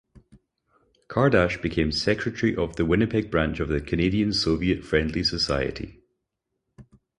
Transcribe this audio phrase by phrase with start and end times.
[1.07, 6.01] Kardash became secretary of the Winnipeg branch of the Canadian-Soviet Friendly Society.